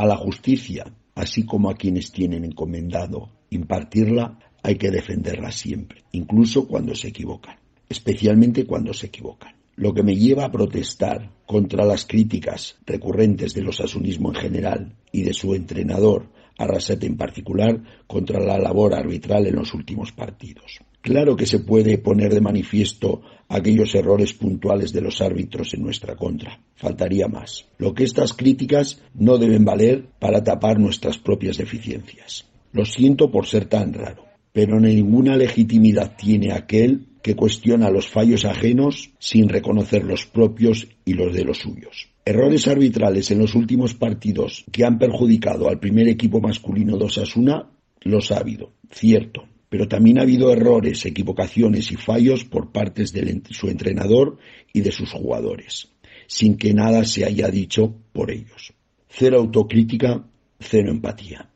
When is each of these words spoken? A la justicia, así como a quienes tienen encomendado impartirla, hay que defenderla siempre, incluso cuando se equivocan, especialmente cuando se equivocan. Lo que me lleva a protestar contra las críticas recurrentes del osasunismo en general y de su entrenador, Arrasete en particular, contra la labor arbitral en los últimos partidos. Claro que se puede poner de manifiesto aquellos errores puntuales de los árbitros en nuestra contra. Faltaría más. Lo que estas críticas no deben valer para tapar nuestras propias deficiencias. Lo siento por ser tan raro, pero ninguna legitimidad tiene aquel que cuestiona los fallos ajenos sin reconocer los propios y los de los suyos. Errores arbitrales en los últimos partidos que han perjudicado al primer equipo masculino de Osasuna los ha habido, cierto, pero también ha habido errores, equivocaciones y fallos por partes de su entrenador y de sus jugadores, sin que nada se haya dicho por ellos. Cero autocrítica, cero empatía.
A 0.00 0.06
la 0.06 0.16
justicia, 0.16 0.90
así 1.14 1.44
como 1.44 1.68
a 1.68 1.74
quienes 1.74 2.10
tienen 2.10 2.46
encomendado 2.46 3.32
impartirla, 3.50 4.38
hay 4.62 4.76
que 4.76 4.90
defenderla 4.90 5.52
siempre, 5.52 6.04
incluso 6.12 6.66
cuando 6.66 6.94
se 6.94 7.08
equivocan, 7.08 7.58
especialmente 7.86 8.64
cuando 8.64 8.94
se 8.94 9.08
equivocan. 9.08 9.56
Lo 9.76 9.92
que 9.92 10.02
me 10.02 10.16
lleva 10.16 10.46
a 10.46 10.50
protestar 10.50 11.30
contra 11.44 11.84
las 11.84 12.06
críticas 12.06 12.78
recurrentes 12.86 13.52
del 13.52 13.68
osasunismo 13.68 14.30
en 14.30 14.36
general 14.36 14.96
y 15.12 15.20
de 15.20 15.34
su 15.34 15.54
entrenador, 15.54 16.30
Arrasete 16.56 17.04
en 17.04 17.18
particular, 17.18 17.78
contra 18.06 18.40
la 18.40 18.58
labor 18.58 18.94
arbitral 18.94 19.48
en 19.48 19.56
los 19.56 19.74
últimos 19.74 20.12
partidos. 20.12 20.80
Claro 21.00 21.34
que 21.36 21.46
se 21.46 21.60
puede 21.60 21.98
poner 21.98 22.34
de 22.34 22.40
manifiesto 22.40 23.22
aquellos 23.48 23.94
errores 23.94 24.34
puntuales 24.34 24.92
de 24.92 25.00
los 25.00 25.20
árbitros 25.20 25.72
en 25.74 25.82
nuestra 25.82 26.14
contra. 26.14 26.60
Faltaría 26.76 27.26
más. 27.26 27.66
Lo 27.78 27.94
que 27.94 28.04
estas 28.04 28.32
críticas 28.32 29.02
no 29.14 29.38
deben 29.38 29.64
valer 29.64 30.06
para 30.18 30.44
tapar 30.44 30.78
nuestras 30.78 31.18
propias 31.18 31.56
deficiencias. 31.56 32.46
Lo 32.72 32.84
siento 32.84 33.30
por 33.30 33.46
ser 33.46 33.64
tan 33.64 33.92
raro, 33.92 34.24
pero 34.52 34.78
ninguna 34.78 35.36
legitimidad 35.36 36.16
tiene 36.16 36.52
aquel 36.52 37.06
que 37.22 37.34
cuestiona 37.34 37.90
los 37.90 38.08
fallos 38.08 38.44
ajenos 38.44 39.10
sin 39.18 39.48
reconocer 39.48 40.04
los 40.04 40.26
propios 40.26 40.86
y 41.04 41.14
los 41.14 41.34
de 41.34 41.44
los 41.44 41.58
suyos. 41.58 42.08
Errores 42.24 42.68
arbitrales 42.68 43.30
en 43.30 43.38
los 43.38 43.54
últimos 43.54 43.94
partidos 43.94 44.64
que 44.70 44.84
han 44.84 44.98
perjudicado 44.98 45.68
al 45.68 45.80
primer 45.80 46.08
equipo 46.08 46.40
masculino 46.40 46.96
de 46.96 47.06
Osasuna 47.06 47.70
los 48.02 48.30
ha 48.30 48.38
habido, 48.38 48.72
cierto, 48.90 49.44
pero 49.70 49.88
también 49.88 50.18
ha 50.18 50.22
habido 50.22 50.52
errores, 50.52 51.06
equivocaciones 51.06 51.90
y 51.92 51.96
fallos 51.96 52.44
por 52.44 52.72
partes 52.72 53.12
de 53.12 53.40
su 53.50 53.68
entrenador 53.68 54.36
y 54.72 54.82
de 54.82 54.92
sus 54.92 55.12
jugadores, 55.12 55.92
sin 56.26 56.58
que 56.58 56.74
nada 56.74 57.04
se 57.04 57.24
haya 57.24 57.48
dicho 57.48 57.94
por 58.12 58.30
ellos. 58.30 58.74
Cero 59.08 59.38
autocrítica, 59.38 60.26
cero 60.58 60.90
empatía. 60.90 61.49